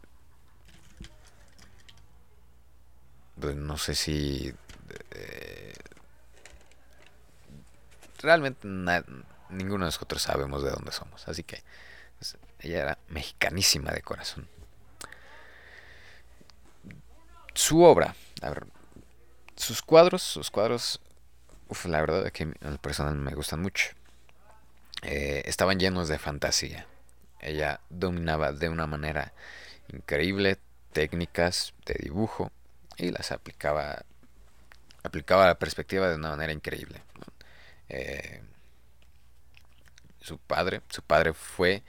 [3.40, 4.52] pues no sé si
[5.12, 5.74] eh,
[8.20, 8.66] realmente
[9.50, 11.26] ninguno de nosotros sabemos de dónde somos.
[11.28, 11.62] Así que
[12.18, 14.48] pues, ella era mexicanísima de corazón.
[17.54, 18.66] Su obra a ver,
[19.56, 21.00] sus cuadros sus cuadros
[21.68, 22.46] uf, la verdad es que
[22.80, 23.90] personal me gustan mucho.
[25.02, 26.86] Eh, estaban llenos de fantasía.
[27.40, 29.32] Ella dominaba de una manera
[29.92, 30.58] increíble
[30.92, 32.50] técnicas de dibujo
[32.96, 34.04] y las aplicaba
[35.02, 37.00] aplicaba la perspectiva de una manera increíble
[37.88, 38.42] eh,
[40.28, 41.82] su padre su padre fue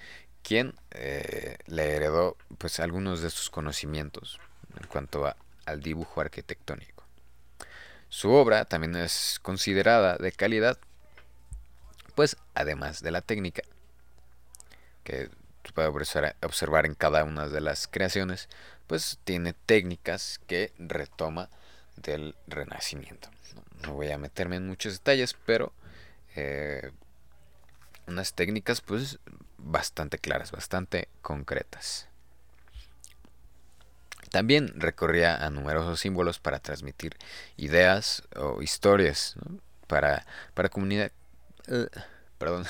[0.43, 4.39] quien eh, le heredó pues algunos de sus conocimientos
[4.79, 5.33] en cuanto
[5.65, 7.03] al dibujo arquitectónico
[8.09, 10.77] su obra también es considerada de calidad
[12.15, 13.61] pues además de la técnica
[15.03, 15.29] que
[15.73, 15.89] puede
[16.41, 18.49] observar en cada una de las creaciones
[18.87, 21.49] pues tiene técnicas que retoma
[21.95, 23.29] del Renacimiento.
[23.83, 25.71] No, voy a meterme en muchos detalles, pero
[26.35, 26.91] eh,
[28.09, 29.19] unas técnicas pues
[29.57, 32.07] bastante claras, bastante concretas.
[34.31, 37.17] También recorría a numerosos símbolos para transmitir
[37.57, 39.35] ideas o historias,
[39.87, 41.11] para, para comunicar,
[41.67, 41.87] eh,
[42.37, 42.65] perdón,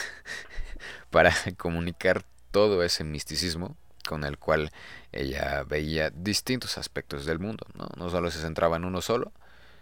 [1.10, 3.75] para comunicar todo ese misticismo
[4.08, 4.71] con el cual
[5.12, 7.65] ella veía distintos aspectos del mundo.
[7.75, 9.34] No, no solo se centraba en uno solo,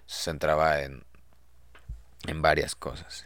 [0.08, 1.04] se centraba en,
[2.26, 3.26] en varias cosas.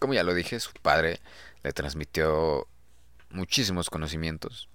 [0.00, 1.20] Como ya lo dije, su padre
[1.62, 2.66] le transmitió
[3.28, 4.68] muchísimos conocimientos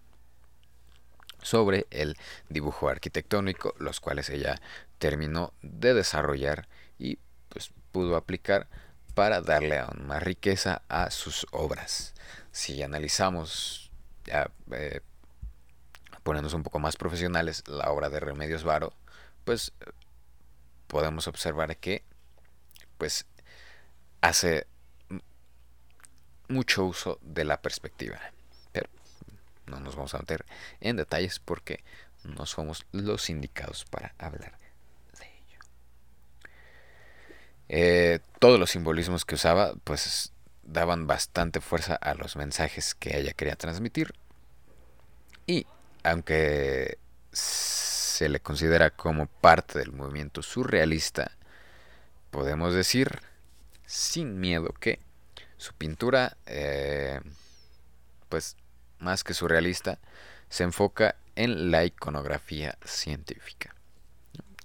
[1.41, 2.15] sobre el
[2.47, 4.61] dibujo arquitectónico, los cuales ella
[4.99, 7.17] terminó de desarrollar y
[7.49, 8.67] pues pudo aplicar
[9.15, 12.13] para darle aún más riqueza a sus obras.
[12.51, 13.91] Si analizamos,
[14.25, 15.01] ya eh,
[16.23, 18.93] un poco más profesionales, la obra de Remedios Varo,
[19.43, 19.73] pues
[20.87, 22.03] podemos observar que
[22.99, 23.25] pues
[24.21, 24.67] hace
[26.47, 28.19] mucho uso de la perspectiva.
[28.71, 28.89] Pero
[29.65, 30.45] no nos vamos a meter
[30.81, 31.83] en detalles porque
[32.23, 34.57] no somos los indicados para hablar
[35.19, 35.59] de ello.
[37.69, 40.31] Eh, todos los simbolismos que usaba pues
[40.63, 44.13] daban bastante fuerza a los mensajes que ella quería transmitir.
[45.47, 45.67] Y
[46.03, 46.97] aunque
[47.31, 51.31] se le considera como parte del movimiento surrealista,
[52.31, 53.19] podemos decir
[53.85, 54.99] sin miedo que
[55.65, 57.19] su pintura, eh,
[58.29, 58.55] pues
[58.99, 59.97] más que surrealista,
[60.47, 63.73] se enfoca en la iconografía científica,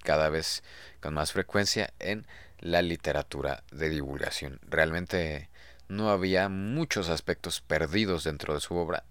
[0.03, 0.63] cada vez
[1.01, 2.27] con más frecuencia en
[2.59, 4.59] la literatura de divulgación.
[4.69, 5.49] Realmente
[5.89, 9.03] no había muchos aspectos perdidos dentro de su obra,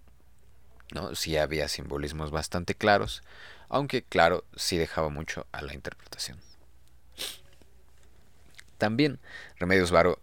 [0.92, 1.16] ¿no?
[1.16, 3.24] Sí había simbolismos bastante claros,
[3.68, 6.38] aunque claro, sí dejaba mucho a la interpretación.
[8.78, 9.18] También
[9.58, 10.20] Remedios Varo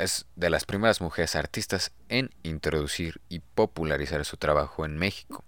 [0.00, 5.44] es de las primeras mujeres artistas en introducir y popularizar su trabajo en México,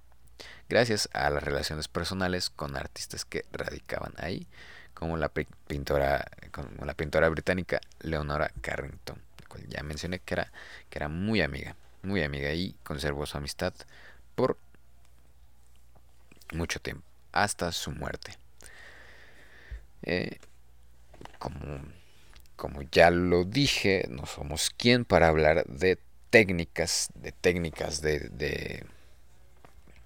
[0.69, 4.47] gracias a las relaciones personales con artistas que radicaban ahí,
[4.95, 10.53] como la pintora, como la pintora británica Leonora Carrington, cual ya mencioné que era,
[10.89, 13.75] que era muy amiga, muy amiga y conservó su amistad
[14.35, 14.57] por
[16.53, 18.37] mucho tiempo, hasta su muerte.
[20.03, 20.39] Eh,
[21.39, 21.81] como
[22.63, 25.99] como ya lo dije, no somos quien para hablar de
[26.31, 28.21] técnicas, de técnicas de,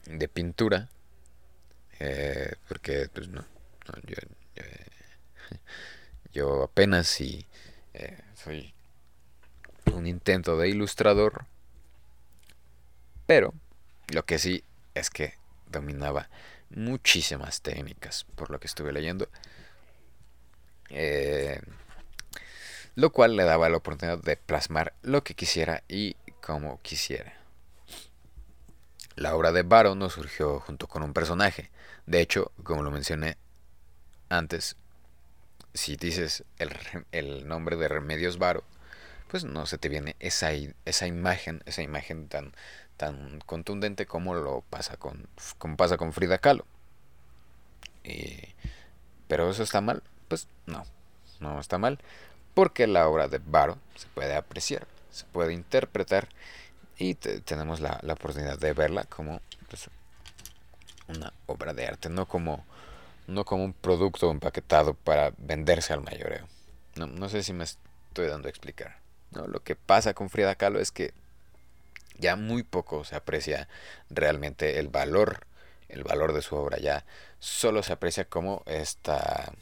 [0.06, 0.88] de, pintura,
[2.00, 3.44] eh, porque pues no,
[6.32, 7.44] yo, apenas si
[7.92, 8.72] eh, soy
[9.92, 11.44] un intento de ilustrador,
[13.26, 13.52] pero
[14.14, 14.64] lo que sí
[14.94, 15.34] es que
[15.70, 16.30] dominaba
[16.70, 19.28] muchísimas técnicas, por lo que estuve leyendo.
[20.88, 21.60] Eh,
[22.96, 27.34] lo cual le daba la oportunidad de plasmar lo que quisiera y como quisiera.
[29.14, 31.70] La obra de Baro no surgió junto con un personaje.
[32.06, 33.36] De hecho, como lo mencioné
[34.30, 34.76] antes,
[35.74, 36.44] si dices
[37.12, 38.64] el, nombre de Remedios Varo,
[39.28, 40.52] pues no se te viene esa,
[40.86, 42.54] esa imagen, esa imagen tan,
[42.96, 45.28] tan contundente como lo pasa con,
[45.58, 46.66] como pasa con Frida Kahlo.
[49.28, 50.84] pero eso está mal, pues no,
[51.40, 51.98] no está mal
[52.56, 56.26] porque la obra de Baro se puede apreciar, se puede interpretar
[56.96, 59.90] y tenemos la, oportunidad de verla como pues,
[61.06, 62.64] una obra de arte, no como,
[63.26, 66.48] no como un producto empaquetado para venderse al mayoreo.
[66.94, 68.96] No, no sé si me estoy dando a explicar.
[69.32, 69.46] ¿no?
[69.46, 71.12] Lo que pasa con Frida Kahlo es que
[72.16, 73.68] ya muy poco se aprecia
[74.08, 75.46] realmente el valor,
[75.90, 77.04] el valor de su obra, ya
[77.38, 79.52] solo se aprecia como esta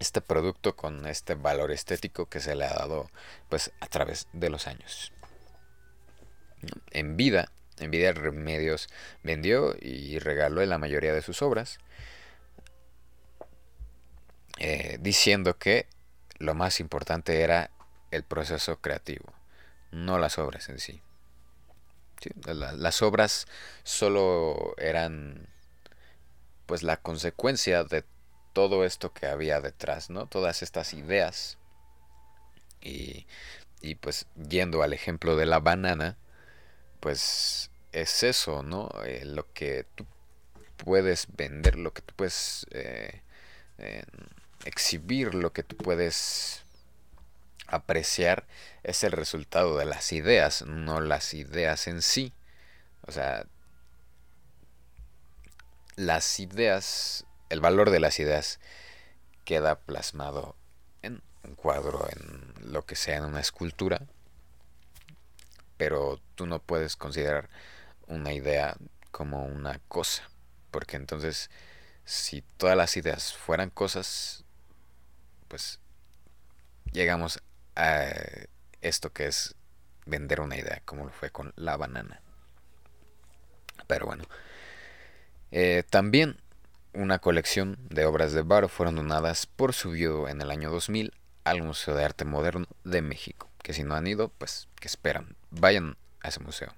[0.00, 3.10] este producto con este valor estético que se le ha dado
[3.48, 5.12] pues a través de los años.
[6.90, 8.88] En vida, en vida Remedios
[9.22, 11.78] vendió y regaló la mayoría de sus obras,
[14.58, 15.86] eh, diciendo que
[16.38, 17.70] lo más importante era
[18.10, 19.32] el proceso creativo,
[19.90, 21.00] no las obras en sí.
[22.46, 23.46] las obras
[23.82, 25.46] solo eran
[26.66, 28.04] pues la consecuencia de
[28.52, 30.26] todo esto que había detrás, ¿no?
[30.26, 31.58] Todas estas ideas.
[32.82, 33.26] Y,
[33.80, 36.16] y pues yendo al ejemplo de la banana,
[37.00, 38.90] pues es eso, ¿no?
[39.04, 40.06] Eh, lo que tú
[40.76, 43.20] puedes vender, lo que tú puedes eh,
[44.64, 46.62] exhibir, lo que tú puedes
[47.66, 48.46] apreciar
[48.82, 52.32] es el resultado de las ideas, no las ideas en sí.
[53.06, 53.46] O sea,
[55.96, 58.58] las ideas el valor de las ideas
[59.44, 60.56] queda plasmado
[61.02, 64.02] en un cuadro, en lo que sea, en una escultura,
[65.76, 67.50] pero tú no puedes considerar
[68.06, 68.76] una idea
[69.10, 70.30] como una cosa,
[70.70, 71.50] porque entonces
[72.04, 74.44] si todas las ideas fueran cosas,
[75.48, 75.80] pues
[76.92, 77.42] llegamos
[77.76, 78.06] a
[78.80, 79.54] esto que es
[80.06, 82.20] vender una idea, como lo fue con la banana.
[83.86, 84.24] Pero bueno.
[85.52, 86.36] Eh, también
[86.92, 91.12] una colección de obras de Baro fueron donadas por su viudo en el año 2000
[91.44, 93.48] al Museo de Arte Moderno de México.
[93.62, 96.74] Que si no han ido, pues que esperan, vayan a ese museo.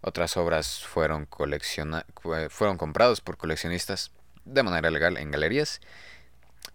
[0.00, 1.28] Otras obras fueron,
[2.50, 4.10] fueron compradas por coleccionistas
[4.44, 5.80] de manera legal en galerías,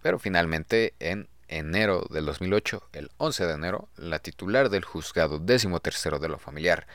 [0.01, 5.79] pero finalmente en enero del 2008, el 11 de enero, la titular del juzgado décimo
[5.81, 6.87] tercero de lo familiar,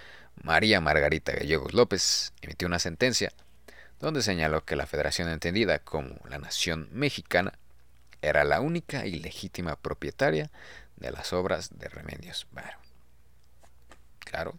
[0.42, 3.32] María Margarita Gallegos López, emitió una sentencia
[4.03, 7.57] donde señaló que la federación entendida como la nación mexicana
[8.20, 10.50] era la única y legítima propietaria
[10.96, 12.78] de las obras de Remedios Varo.
[14.18, 14.55] Claro,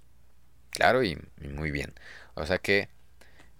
[0.69, 1.93] claro y, muy bien.
[2.35, 2.87] O sea que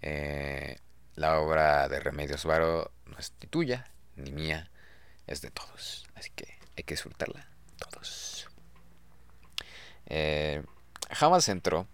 [0.01, 0.77] eh,
[1.15, 4.71] la obra de Remedios Varo no es ni tuya ni mía,
[5.27, 6.07] es de todos.
[6.15, 7.45] Así que hay que disfrutarla
[7.77, 8.47] todos.
[10.05, 10.63] Eh,
[11.11, 11.89] jamás entró,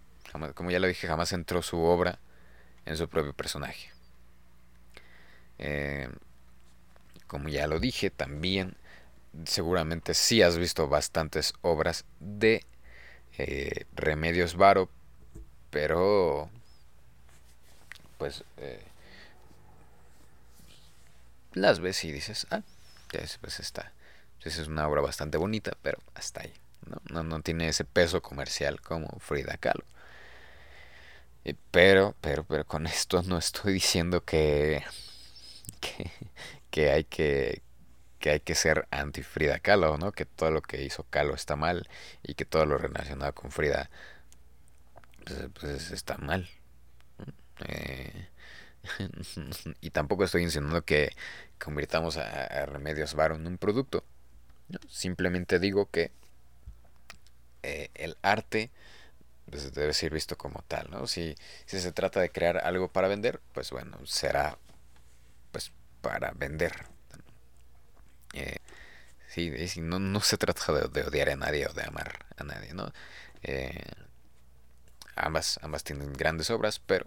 [0.54, 2.20] como ya lo dije, jamás entró su obra
[2.90, 3.92] en su propio personaje.
[5.60, 6.10] Eh,
[7.28, 8.76] como ya lo dije, también
[9.46, 12.66] seguramente sí has visto bastantes obras de
[13.38, 14.90] eh, Remedios Varo,
[15.70, 16.50] pero
[18.18, 18.44] pues
[21.54, 22.62] las ves y dices, ah,
[23.42, 23.94] pues está.
[24.44, 26.54] es una obra bastante bonita, pero hasta ahí.
[27.10, 27.24] ¿no?
[27.24, 29.84] No, tiene ese peso comercial como Frida Kahlo.
[31.72, 34.84] Pero, pero, pero con esto no estoy diciendo que,
[36.72, 37.62] que, hay que,
[38.20, 40.12] que hay que ser anti Frida Kahlo, ¿no?
[40.12, 41.88] Que todo lo que hizo Kahlo está mal
[42.24, 43.90] y que todo lo relacionado con Frida
[45.26, 46.50] pues, pues está mal.
[47.68, 48.28] Eh,
[49.82, 51.16] y tampoco estoy insinuando que
[51.64, 54.04] convirtamos a, Remedios Varo en un producto.
[54.88, 56.12] Simplemente digo que
[57.64, 58.70] eh, el arte
[59.50, 61.08] debe ser visto como tal, ¿no?
[61.08, 61.36] Si,
[61.66, 64.58] si se trata de crear algo para vender, pues bueno, será
[65.52, 65.72] pues
[66.02, 66.74] para vender.
[68.34, 68.58] Eh,
[69.28, 72.92] sí, no, no se trata de, odiar a nadie o de amar a nadie, ¿no?
[73.44, 73.82] Eh,
[75.16, 77.06] ambas, ambas tienen grandes obras, pero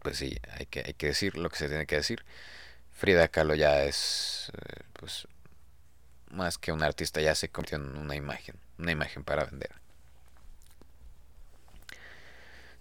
[0.00, 2.24] pues sí, hay que, hay que decir lo que se tiene que decir.
[2.92, 5.26] Frida Kahlo ya es, eh, pues,
[6.30, 9.70] más que un artista, ya se convirtió en una imagen, una imagen para vender.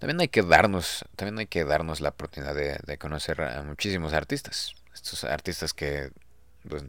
[0.03, 4.75] También hay que darnos, también hay que darnos la oportunidad de, conocer a muchísimos artistas.
[4.93, 6.11] Estos artistas que,
[6.67, 6.83] pues,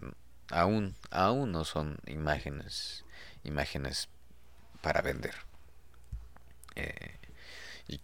[0.51, 3.05] aún, aún no son imágenes,
[3.45, 4.09] imágenes
[4.81, 5.33] para vender.
[6.75, 7.17] Eh,
[7.87, 8.01] y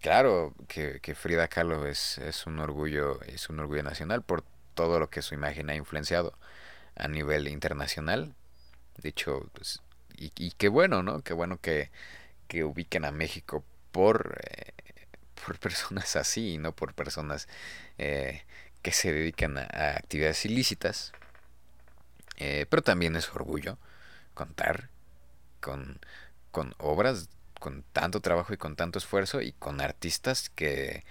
[0.00, 5.10] claro que, Frida Kahlo es, es, un orgullo, es un orgullo nacional por todo lo
[5.10, 6.32] que su imagen ha influenciado
[6.94, 8.34] a nivel internacional.
[8.96, 9.82] De hecho, pues,
[10.16, 11.20] y, qué bueno, ¿no?
[11.20, 11.90] Qué bueno que,
[12.48, 13.62] que ubiquen a México
[13.96, 14.74] por, eh,
[15.42, 17.48] por personas así, no por personas
[17.96, 18.42] eh,
[18.82, 21.12] que se dedican a, actividades ilícitas.
[22.36, 23.78] Eh, pero también es orgullo
[24.34, 24.90] contar
[25.62, 25.98] con,
[26.50, 31.04] con obras con tanto trabajo y con tanto esfuerzo y con artistas que,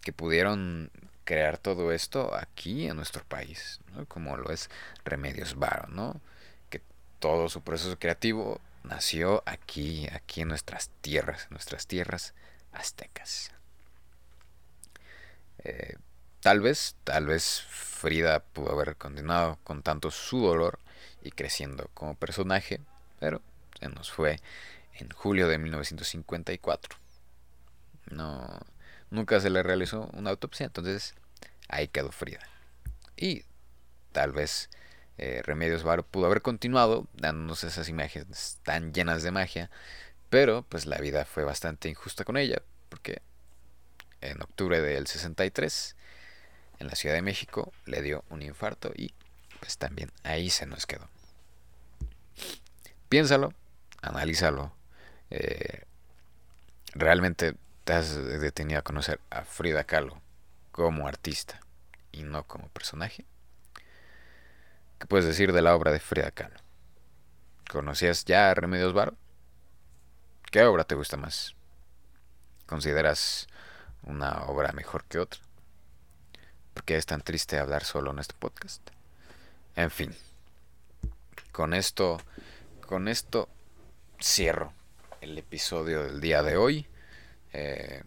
[0.00, 0.90] que pudieron
[1.24, 4.70] crear todo esto aquí en nuestro país, como lo es
[5.04, 6.18] Remedios Varo, ¿no?
[6.70, 6.80] que
[7.18, 12.34] todo su proceso creativo nació aquí, aquí en nuestras tierras, en nuestras tierras
[12.72, 13.52] aztecas.
[15.64, 15.96] Eh,
[16.40, 20.78] tal vez, tal vez Frida pudo haber continuado con tanto su dolor
[21.22, 22.80] y creciendo como personaje,
[23.20, 23.40] pero
[23.78, 24.40] se nos fue
[24.94, 26.98] en julio de 1954.
[28.10, 28.60] No,
[29.10, 31.14] nunca se le realizó una autopsia, entonces
[31.68, 32.40] ahí quedó Frida.
[33.16, 33.44] Y
[34.10, 34.68] tal vez
[35.18, 39.70] eh, Remedios Varo pudo haber continuado dándonos esas imágenes tan llenas de magia,
[40.30, 43.22] pero pues la vida fue bastante injusta con ella, porque
[44.20, 45.96] en octubre del 63,
[46.78, 49.12] en la Ciudad de México, le dio un infarto y
[49.60, 51.08] pues también ahí se nos quedó.
[53.08, 53.52] Piénsalo,
[54.00, 54.72] analízalo
[55.34, 55.84] eh,
[56.94, 57.54] realmente
[57.84, 60.20] te has detenido a conocer a Frida Kahlo
[60.72, 61.58] como artista
[62.12, 63.24] y no como personaje?
[65.02, 66.60] ¿Qué puedes decir de la obra de Frida Kahlo?
[67.68, 69.16] ¿Conocías ya Remedios Varo?
[70.52, 71.56] ¿Qué obra te gusta más?
[72.66, 73.48] ¿Consideras
[74.04, 75.40] una obra mejor que otra?
[76.72, 78.80] ¿Por qué es tan triste hablar solo en este podcast?
[79.74, 80.14] En fin,
[81.50, 82.18] con esto,
[82.86, 83.48] con esto
[84.20, 84.72] cierro
[85.20, 86.86] el episodio del día de hoy.
[87.52, 88.04] Eh,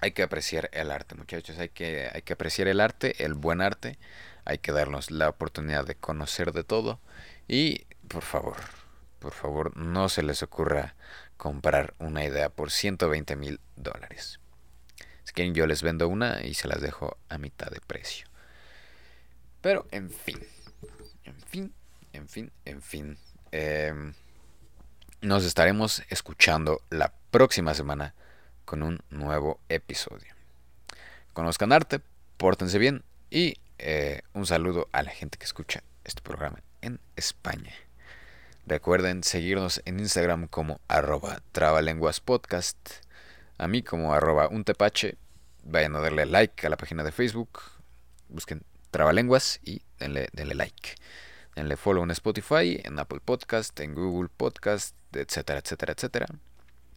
[0.00, 1.58] hay que apreciar el arte, muchachos.
[1.58, 3.98] Hay que, hay que apreciar el arte, el buen arte.
[4.44, 7.00] Hay que darnos la oportunidad de conocer de todo
[7.48, 8.56] Y por favor,
[9.18, 10.94] por favor, no se les ocurra
[11.36, 14.40] comprar una idea por 120 mil dólares.
[15.24, 18.26] Si quieren, yo les vendo una y se las dejo a mitad de precio.
[19.62, 20.38] Pero, en fin,
[21.24, 21.74] en fin,
[22.12, 23.18] en fin, en fin.
[23.50, 24.12] Em,
[25.22, 28.14] nos estaremos escuchando la próxima semana
[28.66, 30.34] con un nuevo episodio.
[31.32, 32.00] Conozcan arte,
[32.36, 33.56] pórtense bien y
[33.86, 37.74] eh, un saludo a la gente que escucha este programa en España.
[38.66, 42.78] Recuerden seguirnos en Instagram como arroba trabalenguaspodcast,
[43.58, 45.18] a mí como arroba untepache.
[45.64, 47.60] Vayan a darle like a la página de Facebook,
[48.30, 50.94] busquen trabalenguas y denle, denle like.
[51.54, 56.26] Denle follow en Spotify, en Apple Podcast, en Google Podcast, etcétera, etcétera, etcétera.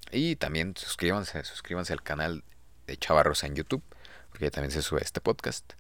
[0.10, 2.46] Y también suscríbanse, suscríbanse al canal
[2.86, 3.84] de Chavarros en YouTube,
[4.30, 5.74] porque también se sube este podcast.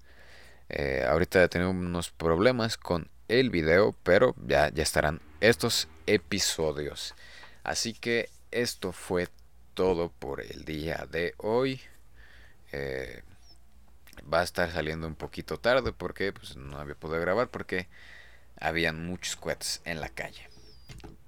[0.69, 7.15] Eh, ahorita tenemos unos problemas con el video, pero ya, ya estarán estos episodios.
[7.63, 9.29] Así que esto fue
[9.73, 11.81] todo por el día de hoy.
[12.71, 13.23] Eh,
[14.31, 17.87] va a estar saliendo un poquito tarde porque pues, no había podido grabar porque
[18.59, 20.49] habían muchos cohetes en la calle.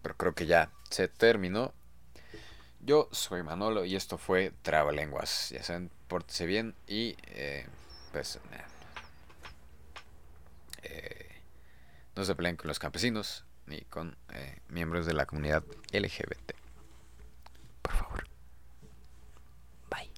[0.02, 1.74] Pero creo que ya se terminó.
[2.82, 5.50] Yo soy Manolo y esto fue Trabalenguas.
[5.50, 7.16] Ya saben, pórtese bien y
[8.12, 8.40] pues
[10.90, 11.42] eh,
[12.16, 15.64] no se peleen con los campesinos ni con eh, miembros de la comunidad
[15.94, 16.54] LGBT.
[17.82, 18.24] Por favor.
[19.90, 20.12] Bye.